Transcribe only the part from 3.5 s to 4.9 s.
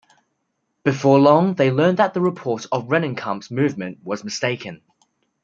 movement was mistaken.